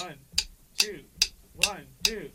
[0.00, 0.14] One,
[0.76, 1.00] two,
[1.54, 2.30] one, two.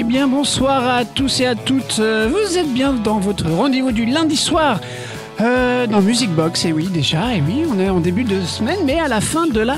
[0.00, 1.98] Eh bien, bonsoir à tous et à toutes.
[1.98, 4.80] Euh, Vous êtes bien dans votre rendez-vous du lundi soir
[5.42, 6.64] euh, dans Music Box.
[6.64, 9.46] Et oui, déjà, et oui, on est en début de semaine, mais à la fin
[9.46, 9.76] de la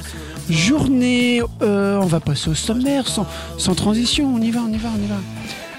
[0.49, 1.43] journée.
[1.63, 4.33] Euh, on va passer au sommaire sans, transition.
[4.33, 5.17] On y va, on y va, on y va.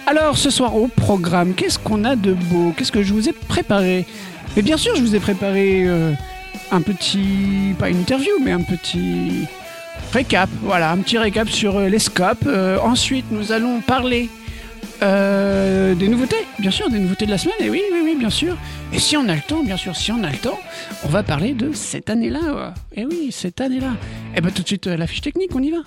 [0.08, 2.74] Alors, ce soir au programme, qu'est-ce qu'on a de beau?
[2.76, 4.06] Qu'est-ce que je vous ai préparé?
[4.58, 5.88] Mais bien sûr, je vous ai préparé
[6.70, 7.76] un petit.
[7.80, 9.48] pas une interview, mais un petit.
[10.14, 12.46] Récap, voilà, un petit récap sur euh, les scopes.
[12.46, 14.30] Euh, ensuite, nous allons parler
[15.02, 17.56] euh, des nouveautés, bien sûr, des nouveautés de la semaine.
[17.60, 18.56] Et oui, oui, oui, bien sûr.
[18.94, 20.60] Et si on a le temps, bien sûr, si on a le temps,
[21.04, 22.76] on va parler de cette année-là.
[22.96, 23.94] Et oui, cette année-là.
[24.38, 25.80] Et bien, tout de suite, la fiche technique, on y va.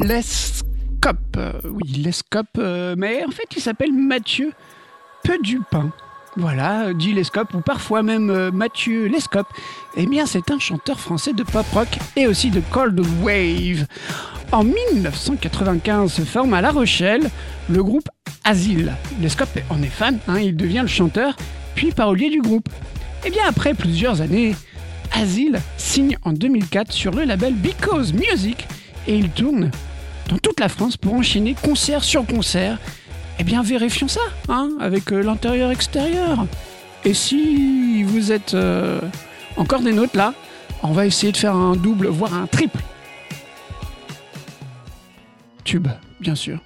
[0.00, 4.52] Lescope, euh, oui, Lescope, euh, mais en fait il s'appelle Mathieu
[5.22, 5.90] Pedupin.
[6.36, 9.48] Voilà, euh, dit Lescope, ou parfois même Mathieu Lescope.
[9.98, 13.86] Eh bien, c'est un chanteur français de pop rock et aussi de cold wave.
[14.50, 17.28] En 1995 se forme à La Rochelle
[17.68, 18.08] le groupe
[18.44, 18.94] Asile.
[19.20, 21.36] Lescope en est fan, hein, il devient le chanteur,
[21.74, 22.70] puis parolier du groupe.
[23.26, 24.56] Eh bien, après plusieurs années,
[25.12, 28.66] Asile signe en 2004 sur le label Because Music
[29.06, 29.70] et il tourne
[30.28, 32.78] dans toute la France pour enchaîner concert sur concert.
[33.38, 36.46] Eh bien, vérifions ça, hein, avec euh, l'intérieur-extérieur.
[37.04, 39.00] Et si vous êtes euh,
[39.56, 40.34] encore des notes là,
[40.82, 42.80] on va essayer de faire un double, voire un triple.
[45.64, 45.88] Tube,
[46.20, 46.58] bien sûr.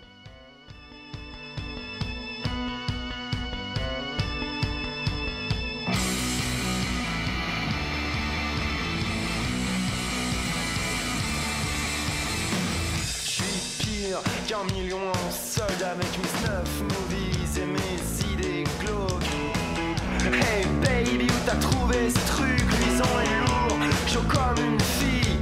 [22.05, 25.39] Ce truc luisant et lourd, chaud comme une fille?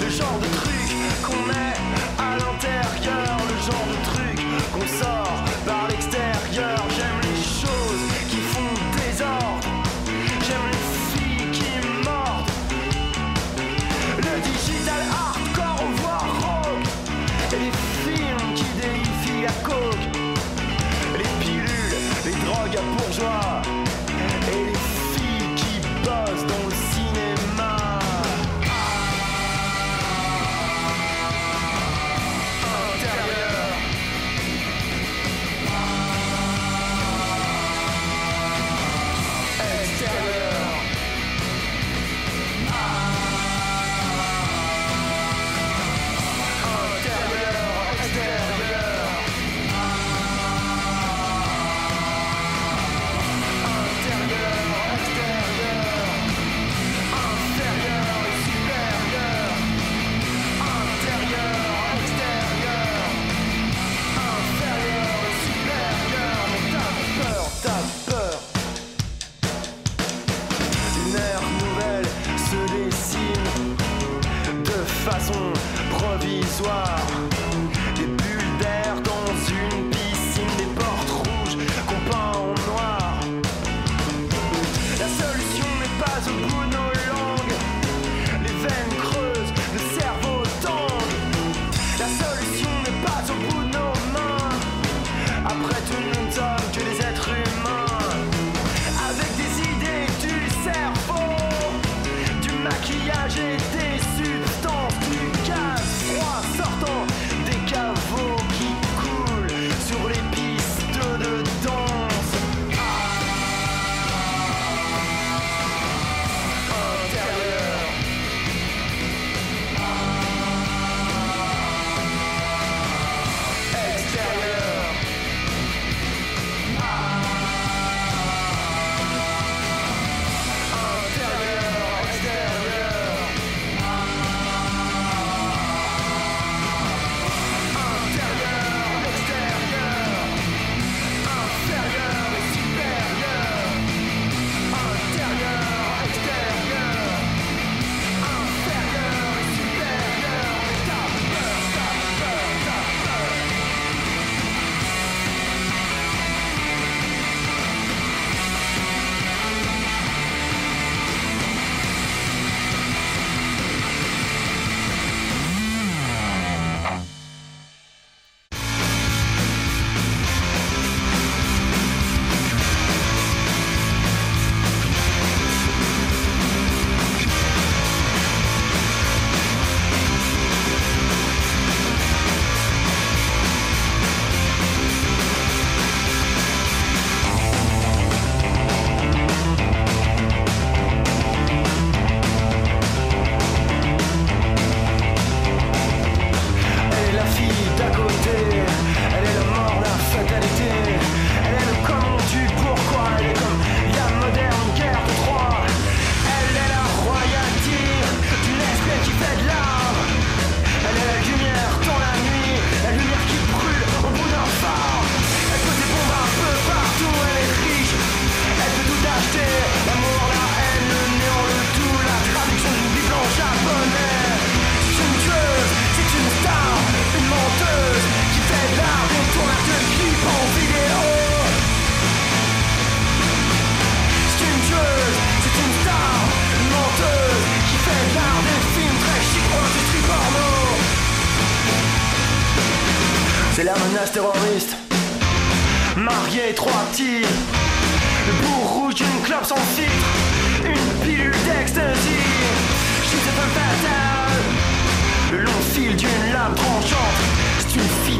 [0.00, 0.88] Le genre de truc
[1.24, 1.74] qu'on met
[2.18, 4.38] à l'intérieur, le genre de truc
[4.72, 6.78] qu'on sort par l'extérieur.
[6.96, 9.66] J'aime les choses qui font désordre,
[10.46, 11.70] j'aime les filles qui
[12.04, 12.52] mordent.
[14.18, 16.84] Le digital hardcore, voire rock
[17.52, 17.74] Et les
[18.04, 20.06] films qui délifient la coke
[21.16, 23.83] Les pilules, les drogues à bourgeois
[26.34, 26.93] bossent dans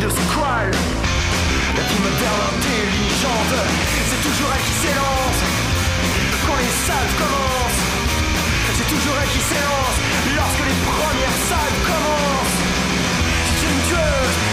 [0.04, 0.70] de ce crawl
[1.76, 3.54] La vie intelligente
[4.08, 5.40] C'est toujours elle qui s'élance.
[6.46, 7.84] Quand les salles commencent
[8.76, 9.98] C'est toujours elle qui s'élance.
[10.36, 12.60] Lorsque les premières salles commencent
[13.48, 14.43] C'est une tueuse.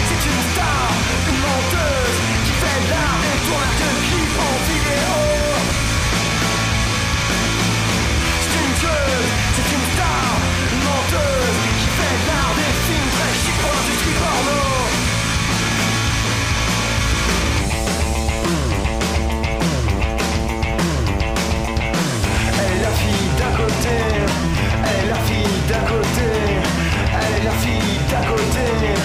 [27.44, 29.01] la fille d'à côté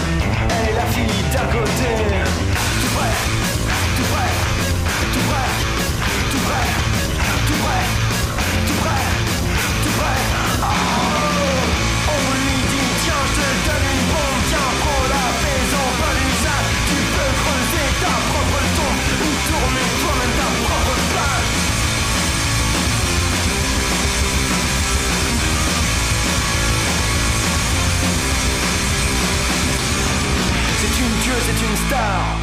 [31.39, 32.36] C'est une star.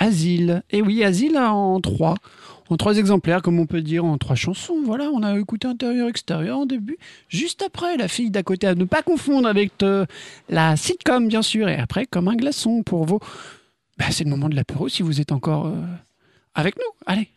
[0.00, 0.62] Asile.
[0.70, 2.16] Et oui, Asile en trois.
[2.70, 4.80] En trois exemplaires, comme on peut dire, en trois chansons.
[4.84, 6.98] Voilà, on a écouté intérieur-extérieur en début.
[7.28, 10.06] Juste après, la fille d'à côté, à ne pas confondre avec euh,
[10.48, 11.68] la sitcom, bien sûr.
[11.68, 13.20] Et après, comme un glaçon pour vos.
[13.98, 15.82] Bah, c'est le moment de l'apéro si vous êtes encore euh,
[16.54, 16.92] avec nous.
[17.06, 17.28] Allez.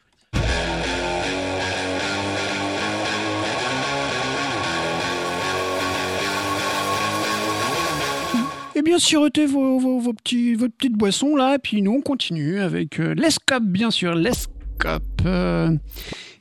[8.84, 13.64] Bien sirotez vos, vos, petits, petites boissons là, puis nous on continue avec euh, l'Escope,
[13.64, 15.04] bien sûr, l'Escope.
[15.26, 15.72] Euh,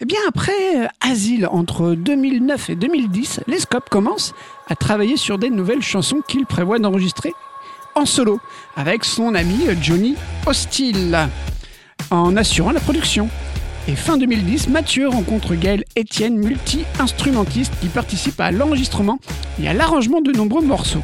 [0.01, 4.35] et bien après euh, Asile, entre 2009 et 2010, l'Escope commence
[4.69, 7.33] à travailler sur des nouvelles chansons qu'il prévoit d'enregistrer
[7.95, 8.41] en solo,
[8.77, 11.29] avec son ami Johnny Hostile,
[12.11, 13.29] en assurant la production.
[13.87, 19.19] Et fin 2010, Mathieu rencontre Gaël Etienne, multi-instrumentiste, qui participe à l'enregistrement
[19.61, 21.03] et à l'arrangement de nombreux morceaux.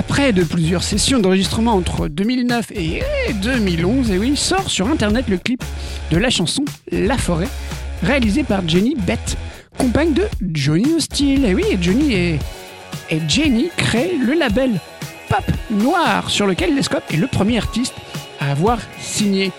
[0.00, 3.02] Après de plusieurs sessions d'enregistrement entre 2009 et
[3.42, 5.62] 2011, et oui, sort sur internet le clip
[6.10, 7.48] de la chanson La Forêt,
[8.02, 9.36] réalisé par Jenny Bett,
[9.76, 10.22] compagne de
[10.54, 11.44] Johnny Hostile.
[11.44, 12.38] Et oui, Johnny et,
[13.10, 14.80] et Jenny créent le label
[15.28, 17.94] Pop Noir, sur lequel Lescope est le premier artiste
[18.40, 19.52] à avoir signé.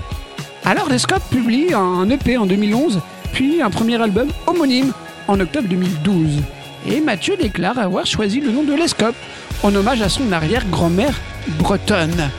[0.65, 2.99] Alors Lescope publie un EP en 2011,
[3.31, 4.91] puis un premier album homonyme
[5.27, 6.41] en octobre 2012.
[6.89, 9.15] Et Mathieu déclare avoir choisi le nom de Lescope
[9.63, 11.19] en hommage à son arrière-grand-mère
[11.59, 12.29] bretonne.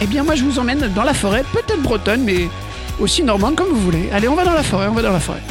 [0.00, 2.48] Eh bien moi je vous emmène dans la forêt, peut-être bretonne, mais
[3.00, 4.10] aussi normande comme vous voulez.
[4.12, 5.42] Allez, on va dans la forêt, on va dans la forêt.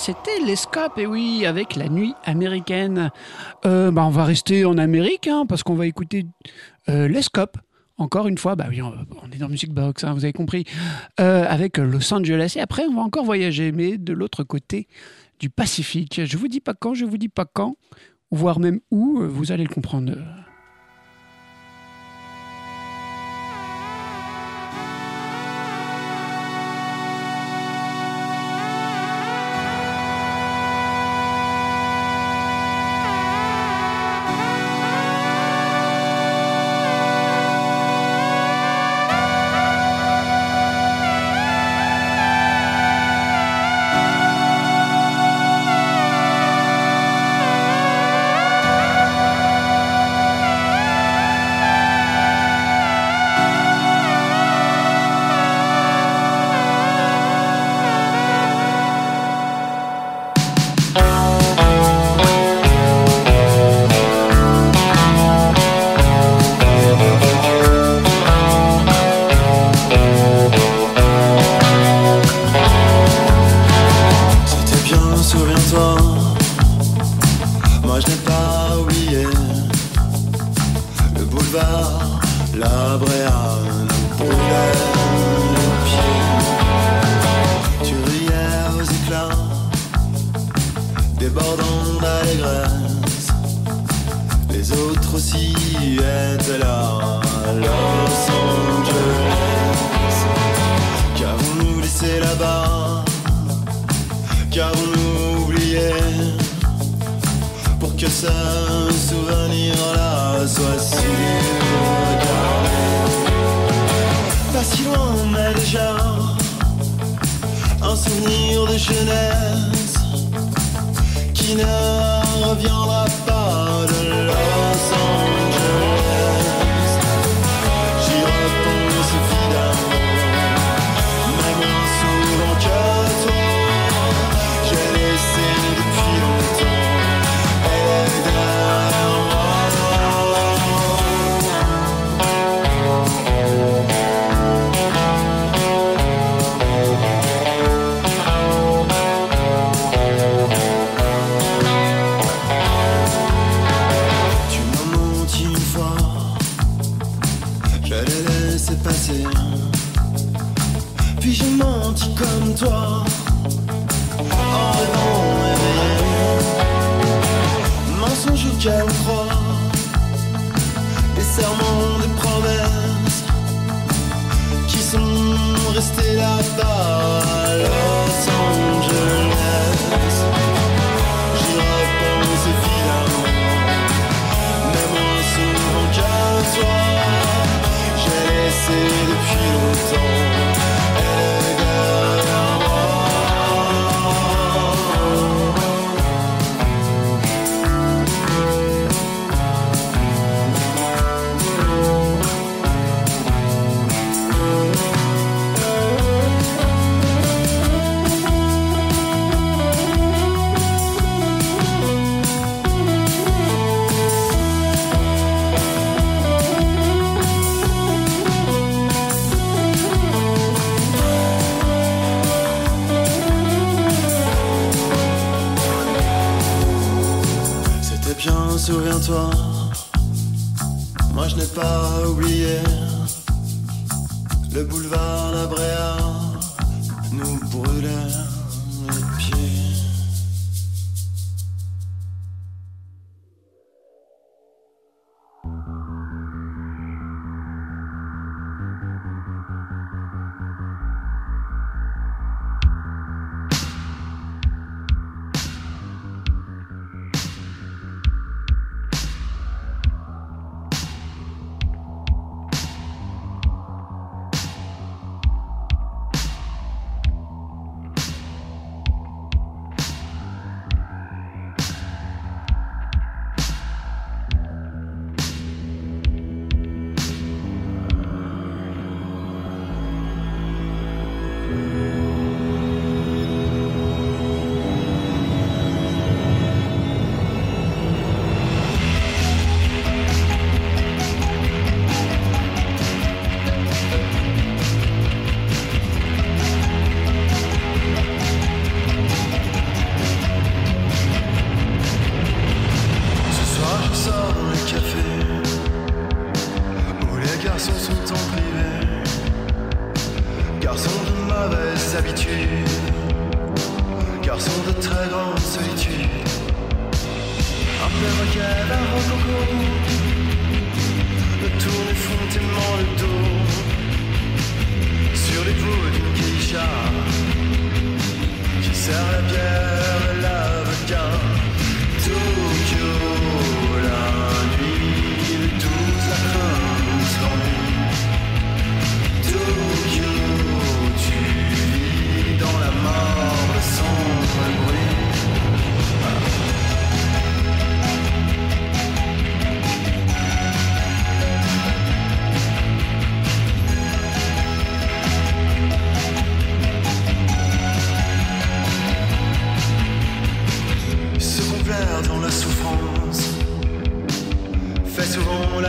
[0.00, 3.10] C'était l'Escope, et oui, avec la nuit américaine.
[3.66, 6.24] Euh, bah, on va rester en Amérique, hein, parce qu'on va écouter
[6.88, 7.20] euh.
[7.98, 8.94] Encore une fois, bah oui, on,
[9.30, 10.64] est dans Music Box, hein, vous avez compris,
[11.20, 12.54] euh, avec Los Angeles.
[12.56, 14.88] Et après, on va encore voyager, mais de l'autre côté
[15.38, 16.22] du Pacifique.
[16.24, 17.76] Je vous dis pas quand, je vous dis pas quand,
[18.30, 20.12] voire même où, vous allez le comprendre.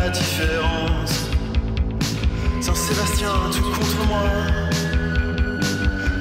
[0.01, 1.29] La différence.
[2.59, 4.29] Saint-Sébastien, tout contre moi,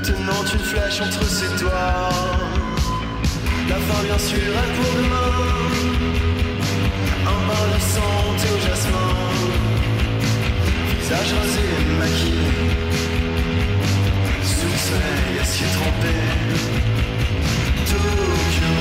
[0.03, 2.11] tenant une flèche entre ses doigts.
[3.69, 5.33] La fin bien sûr est pour demain.
[7.33, 9.12] Un bain de santé au jasmin.
[11.01, 11.66] Visage rasé
[12.01, 12.51] maquillé.
[14.43, 16.14] Sous le soleil acier trempé.
[17.88, 18.73] Tokyo,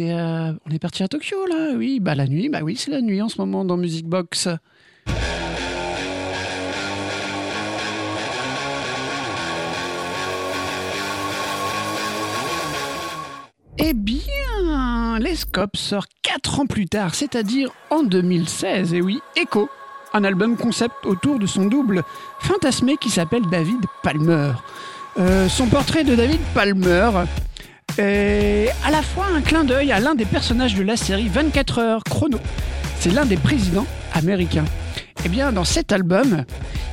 [0.00, 1.74] on est parti à Tokyo là.
[1.76, 4.48] Oui, bah la nuit, bah oui, c'est la nuit en ce moment dans Music Box.
[13.82, 18.94] Eh bien, les Scopes sort 4 ans plus tard, c'est-à-dire en 2016.
[18.94, 19.70] Et oui, Echo,
[20.12, 22.02] un album concept autour de son double
[22.40, 24.52] fantasmé qui s'appelle David Palmer.
[25.18, 27.10] Euh, son portrait de David Palmer
[27.98, 31.78] est à la fois un clin d'œil à l'un des personnages de la série 24
[31.78, 32.38] heures chrono.
[32.98, 34.64] C'est l'un des présidents américains.
[35.24, 36.44] Eh bien, dans cet album,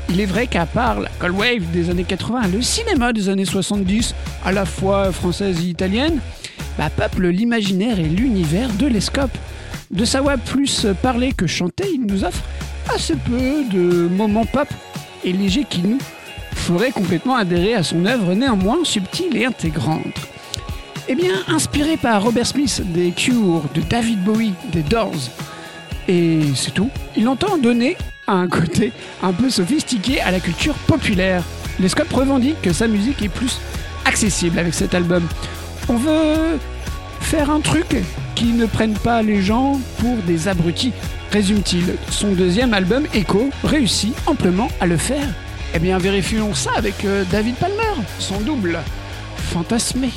[0.10, 3.30] il est vrai qu'à part la Cold Wave des années 80 et le cinéma des
[3.30, 6.20] années 70, à la fois française et italienne,
[6.78, 9.38] bah, peuple l'imaginaire et l'univers de l'Escope.
[9.92, 12.44] De savoir plus parler que chanter, il nous offre
[12.94, 14.68] assez peu de moments pop
[15.24, 16.00] et légers qui nous
[16.54, 20.28] feraient complètement adhérer à son œuvre néanmoins subtile et intégrante.
[21.10, 25.30] Eh bien, inspiré par Robert Smith, des Cure, de David Bowie, des Doors,
[26.10, 27.96] et c'est tout, il entend donner
[28.28, 28.92] un côté
[29.24, 31.44] un peu sophistiqué à la culture populaire.
[31.80, 33.60] Les Scopes revendiquent que sa musique est plus
[34.06, 35.26] accessible avec cet album.
[35.88, 36.60] On veut
[37.22, 37.96] faire un truc
[38.36, 40.92] qui ne prenne pas les gens pour des abrutis,
[41.32, 41.96] résume-t-il.
[42.10, 45.28] Son deuxième album, Echo, réussit amplement à le faire.
[45.74, 48.80] Eh bien, vérifions ça avec euh, David Palmer, son double,
[49.38, 50.10] fantasmé.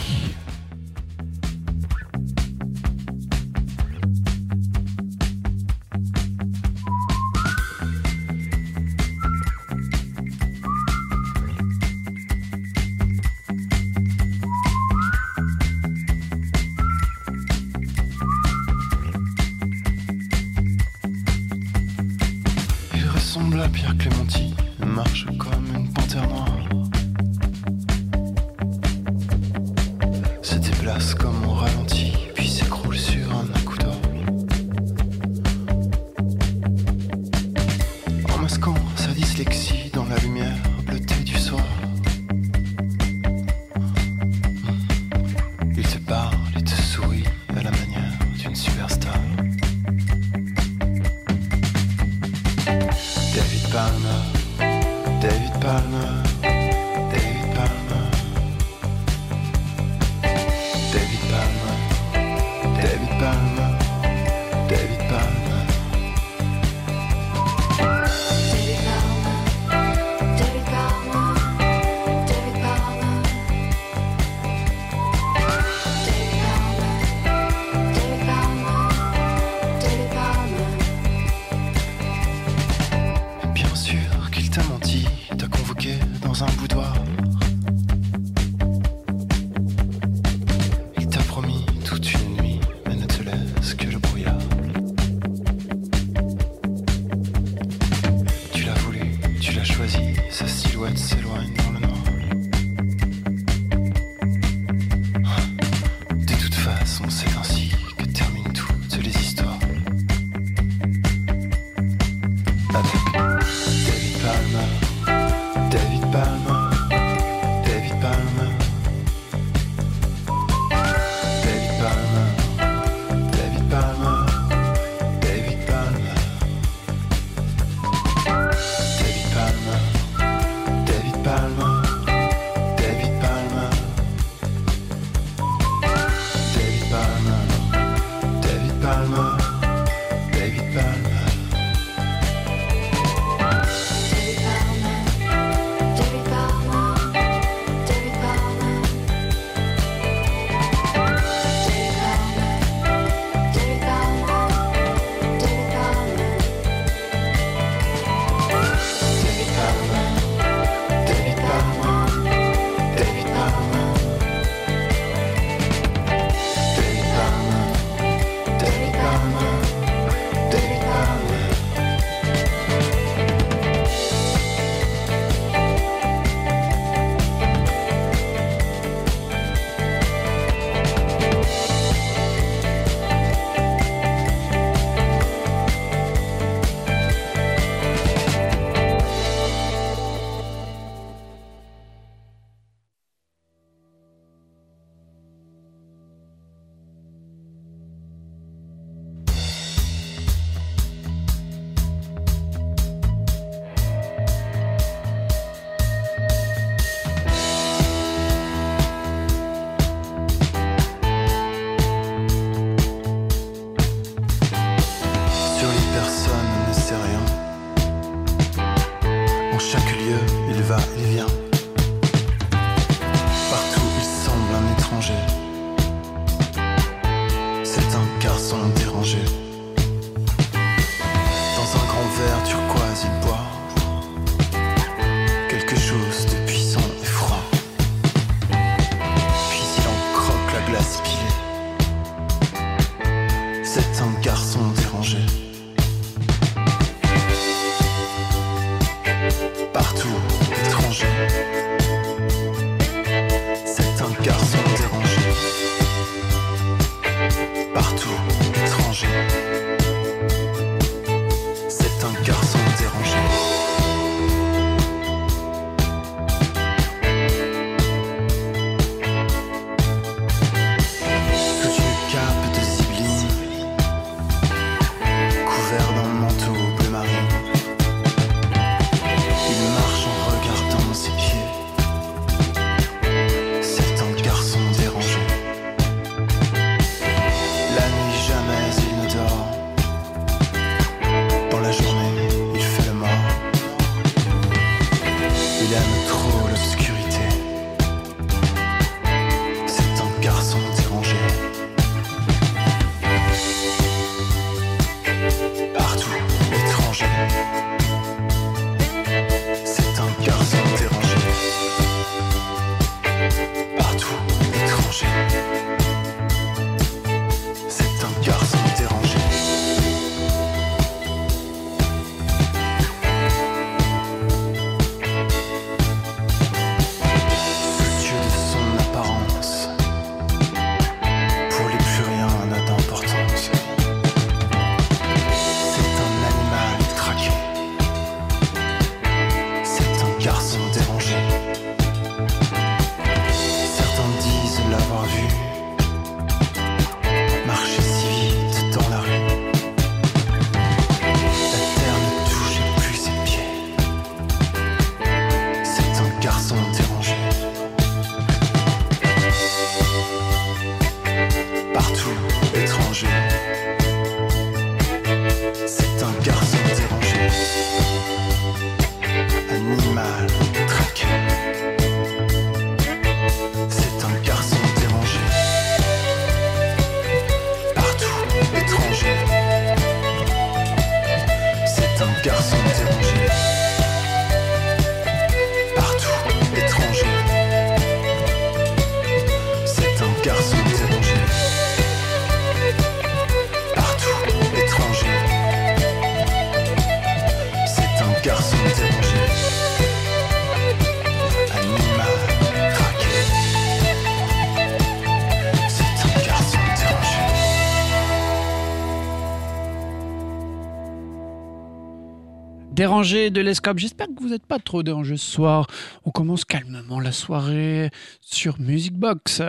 [412.80, 415.66] Dérangé de l'escope, j'espère que vous n'êtes pas trop dérangé ce soir.
[416.06, 417.90] On commence calmement la soirée
[418.22, 419.42] sur Music Box.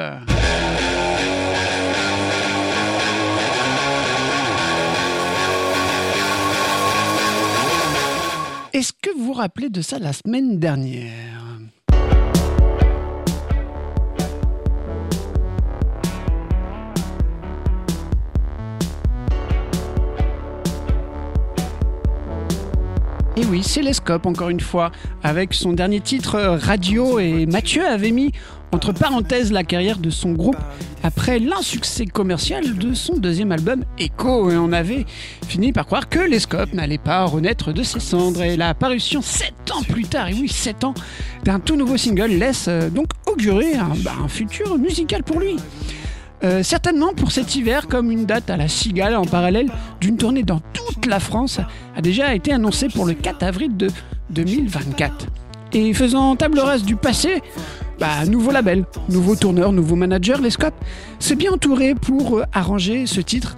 [8.73, 11.41] Est-ce que vous vous rappelez de ça la semaine dernière?
[23.41, 24.91] Et oui, c'est Lescope, encore une fois,
[25.23, 27.17] avec son dernier titre euh, Radio.
[27.17, 28.33] Et Mathieu avait mis
[28.71, 30.57] entre parenthèses la carrière de son groupe
[31.01, 34.51] après l'insuccès commercial de son deuxième album Echo.
[34.51, 35.07] Et on avait
[35.47, 38.43] fini par croire que Lescope n'allait pas renaître de ses cendres.
[38.43, 40.93] Et la parution sept ans plus tard, et oui, sept ans,
[41.43, 43.73] d'un tout nouveau single laisse euh, donc augurer
[44.03, 45.55] bah, un futur musical pour lui.
[46.43, 49.69] Euh, certainement pour cet hiver, comme une date à la Cigale en parallèle
[49.99, 51.59] d'une tournée dans toute la France
[51.95, 53.89] a déjà été annoncée pour le 4 avril de
[54.31, 55.27] 2024.
[55.73, 57.43] Et faisant table rase du passé,
[57.99, 60.73] bah, nouveau label, nouveau tourneur, nouveau manager, les Scopes
[61.19, 63.57] s'est bien entouré pour euh, arranger ce titre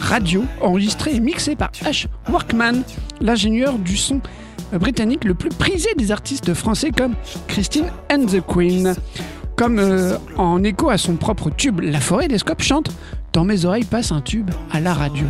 [0.00, 2.82] radio, enregistré et mixé par Ash Workman,
[3.20, 4.20] l'ingénieur du son
[4.72, 7.14] britannique le plus prisé des artistes français comme
[7.46, 8.94] Christine and the Queen.
[9.56, 12.90] Comme euh, en écho à son propre tube, La forêt des chante
[13.32, 15.26] Dans mes oreilles passe un tube à la radio.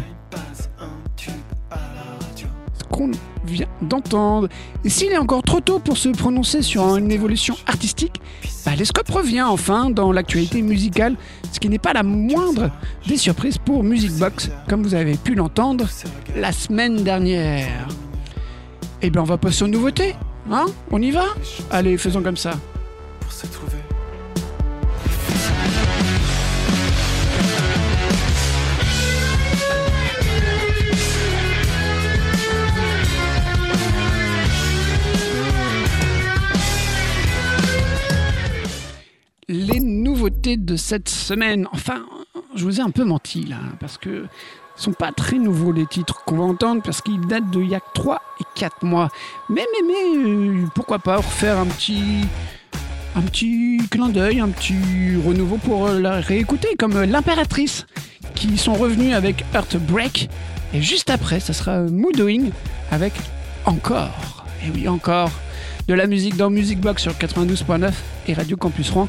[2.78, 3.10] Ce qu'on
[3.46, 4.48] vient d'entendre.
[4.84, 8.20] Et s'il est encore trop tôt pour se prononcer sur une évolution artistique,
[8.64, 11.16] bah, les revient enfin dans l'actualité musicale,
[11.52, 12.70] ce qui n'est pas la moindre
[13.06, 15.86] des surprises pour Music Box, comme vous avez pu l'entendre
[16.34, 17.88] la semaine dernière.
[19.02, 20.14] Eh bien, on va passer aux nouveautés,
[20.50, 20.64] hein?
[20.90, 21.24] On y va?
[21.70, 22.52] Allez, faisons comme ça.
[23.20, 23.93] Pour se trouver.
[40.30, 41.68] de cette semaine.
[41.72, 42.04] Enfin,
[42.54, 44.26] je vous ai un peu menti là, parce que ne
[44.76, 47.74] sont pas très nouveaux les titres qu'on va entendre, parce qu'ils datent de il y
[47.74, 49.10] a 3 et 4 mois.
[49.48, 52.26] Mais, mais, mais, euh, pourquoi pas refaire un petit.
[53.16, 54.74] Un petit clin d'œil, un petit
[55.24, 57.86] renouveau pour euh, la réécouter, comme euh, l'impératrice,
[58.34, 60.28] qui sont revenus avec Heartbreak.
[60.72, 62.50] Et juste après, ça sera Moodoing
[62.90, 63.12] avec
[63.66, 64.44] Encore.
[64.66, 65.30] Et oui, encore
[65.86, 67.92] de la musique dans Music Box sur 92.9
[68.26, 69.08] et Radio Campus Rouen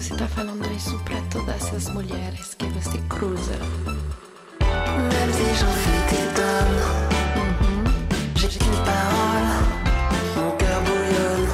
[0.00, 3.58] você tá falando isso pra todas as mulheres que você cruza.
[4.60, 6.84] Même si j'enfuis tes donnes,
[8.36, 9.48] j'ai qu'une parole,
[10.36, 11.48] mon cœur bouillonne.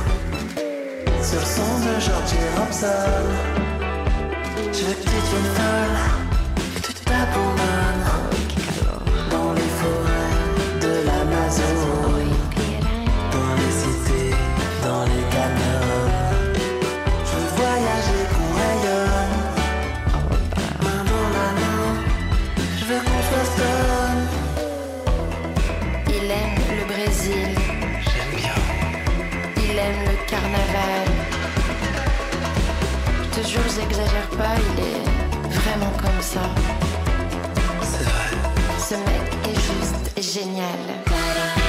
[1.23, 3.23] Sur son de Georgie Robson,
[33.93, 36.41] j'exagère pas, il est vraiment comme ça.
[37.83, 38.31] C'est vrai.
[38.79, 41.62] Ce mec est juste génial.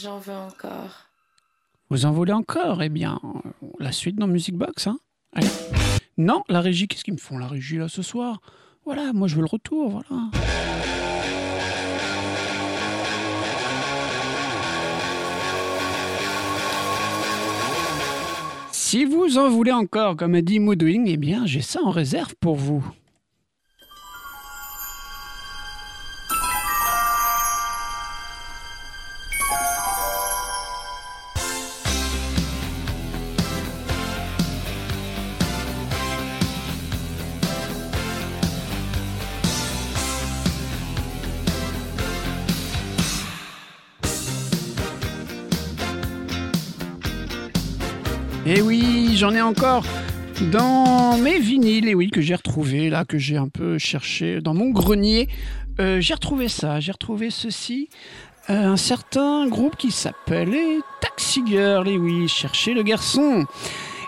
[0.00, 1.08] J'en veux encore.
[1.90, 2.82] Vous en voulez encore?
[2.82, 3.20] Eh bien,
[3.78, 4.86] la suite dans Music Box.
[4.86, 4.98] Hein.
[6.18, 8.40] Non, la régie, qu'est-ce qu'ils me font la régie là ce soir?
[8.86, 10.30] Voilà, moi je veux le retour, voilà.
[18.72, 22.34] Si vous en voulez encore, comme a dit Moodwing, eh bien j'ai ça en réserve
[22.40, 22.82] pour vous.
[49.16, 49.84] J'en ai encore
[50.52, 54.52] dans mes vinyles, et oui, que j'ai retrouvé là, que j'ai un peu cherché dans
[54.52, 55.28] mon grenier.
[55.80, 57.88] Euh, j'ai retrouvé ça, j'ai retrouvé ceci.
[58.50, 63.46] Euh, un certain groupe qui s'appelait Taxi Girl, et oui, chercher le garçon.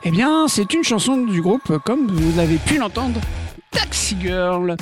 [0.04, 3.18] Eh bien, c'est une chanson du groupe, comme vous avez pu l'entendre,
[3.70, 4.76] Taxi Girl.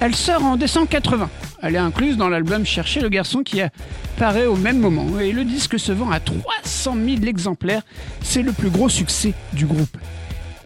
[0.00, 1.30] Elle sort en décembre 80.
[1.66, 5.18] Elle est incluse dans l'album Chercher le garçon qui apparaît au même moment.
[5.18, 7.80] Et le disque se vend à 300 000 exemplaires.
[8.20, 9.96] C'est le plus gros succès du groupe.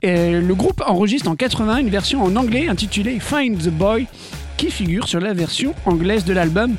[0.03, 4.09] Et le groupe enregistre en 80 une version en anglais intitulée Find the Boy
[4.57, 6.75] qui figure sur la version anglaise de l'album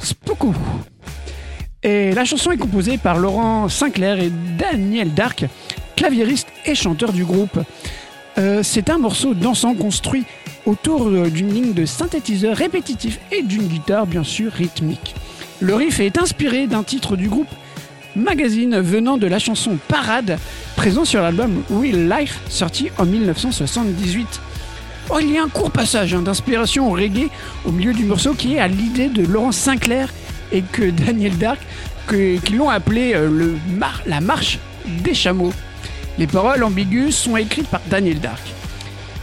[0.00, 0.52] Spoko.
[1.84, 5.44] Et la chanson est composée par Laurent Sinclair et Daniel Dark,
[5.94, 7.60] claviériste et chanteur du groupe.
[8.36, 10.24] Euh, c'est un morceau dansant construit
[10.66, 15.14] autour euh, d'une ligne de synthétiseur répétitif et d'une guitare bien sûr rythmique.
[15.60, 17.48] Le riff est inspiré d'un titre du groupe
[18.16, 20.38] Magazine venant de la chanson Parade,
[20.76, 24.40] présent sur l'album Real Life sorti en 1978.
[25.10, 27.28] Oh, il y a un court passage hein, d'inspiration au reggae
[27.64, 30.08] au milieu du morceau qui est à l'idée de Laurent Sinclair
[30.50, 31.60] et que Daniel Dark,
[32.08, 33.54] qui l'ont appelé euh,
[34.06, 35.52] la marche des chameaux.
[36.18, 38.42] Les paroles ambiguës sont écrites par Daniel Dark.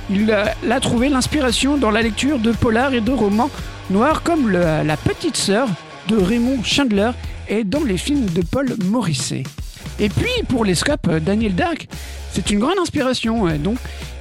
[0.10, 3.50] Il euh, a trouvé l'inspiration dans la lecture de polars et de romans
[3.90, 5.68] noirs comme le- La petite sœur
[6.08, 7.12] de Raymond Chandler
[7.48, 9.44] et dans les films de Paul Morisset.
[10.00, 11.88] Et puis pour les scopes, euh, Daniel Dark,
[12.34, 13.78] c'est une grande inspiration, euh, donc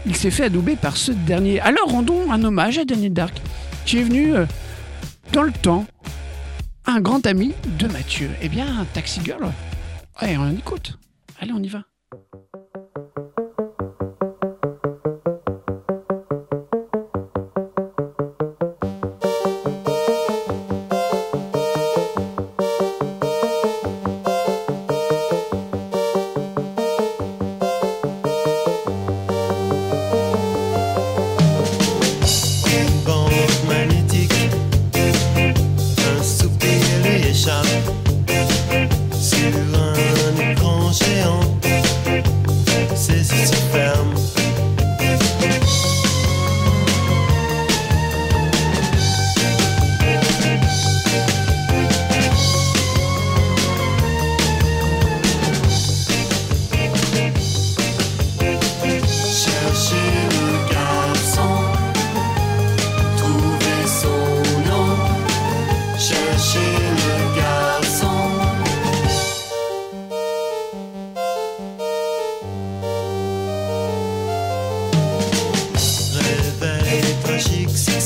[0.07, 1.61] il s'est fait adouber par ce dernier.
[1.61, 3.41] Alors rendons un hommage à Daniel Dark,
[3.87, 4.47] qui est venu euh,
[5.33, 5.87] dans le temps,
[6.87, 8.31] un grand ami de Mathieu.
[8.43, 9.45] Eh bien, Taxi Girl,
[10.23, 10.99] ouais, on écoute.
[11.41, 11.83] Allez, on y va.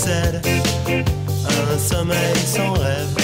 [0.06, 3.23] un sommeil sans rêve.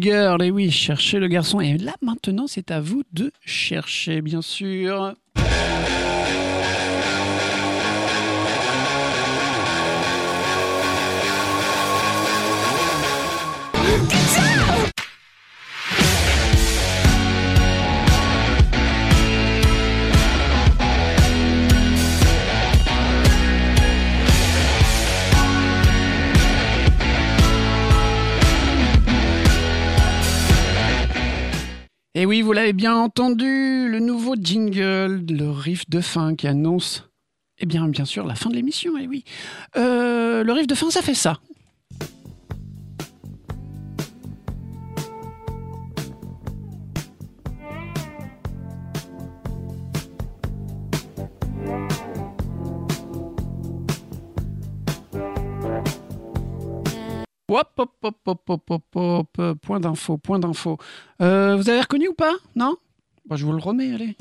[0.00, 1.60] Girl, et oui, cherchez le garçon.
[1.60, 5.14] Et là, maintenant, c'est à vous de chercher, bien sûr.
[32.32, 37.10] Oui, vous l'avez bien entendu, le nouveau jingle, le riff de fin qui annonce,
[37.58, 39.22] eh bien, bien sûr, la fin de l'émission, et oui.
[39.76, 41.40] Euh, le riff de fin, ça fait ça.
[57.54, 58.16] Hop, hop, hop,
[58.48, 60.78] hop, hop, hop, euh, point d'info, point d'info.
[61.20, 62.32] Euh, vous avez reconnu ou pas?
[62.56, 62.76] Non?
[63.26, 64.16] Bon, Je vous le remets, allez.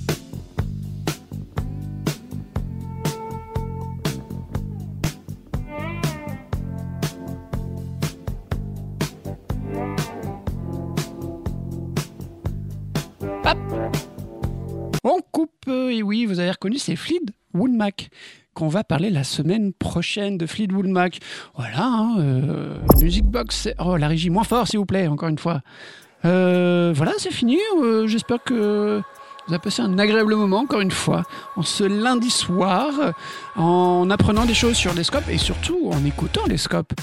[15.05, 18.09] On coupe, euh, et oui, vous avez reconnu, c'est Fleetwood Mac
[18.53, 21.19] qu'on va parler la semaine prochaine de Fleetwood Mac.
[21.55, 23.69] Voilà, hein, euh, Music Box.
[23.79, 25.61] Oh, la régie, moins fort, s'il vous plaît, encore une fois.
[26.25, 27.57] Euh, voilà, c'est fini.
[27.81, 29.01] Euh, J'espère que
[29.47, 31.23] vous avez passé un agréable moment, encore une fois,
[31.55, 32.91] en ce lundi soir,
[33.55, 36.93] en apprenant des choses sur les scopes et surtout en écoutant les scopes.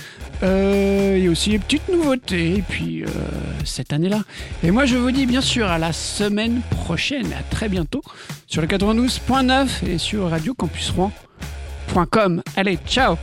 [0.43, 3.09] Il y a aussi des petites nouveautés, et puis euh,
[3.65, 4.21] cette année-là.
[4.63, 8.03] Et moi, je vous dis bien sûr à la semaine prochaine, à très bientôt,
[8.47, 11.28] sur le 92.9 et sur Radio Campus Rouen.com.
[12.57, 13.18] Allez, ciao